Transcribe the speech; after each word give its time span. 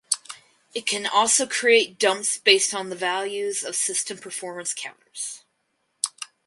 It 0.73 0.87
can 0.87 1.05
also 1.05 1.45
create 1.45 1.99
dumps 1.99 2.39
based 2.39 2.73
on 2.73 2.89
the 2.89 2.95
values 2.95 3.63
of 3.63 3.75
system 3.75 4.17
performance 4.17 4.73
counters. 4.73 5.43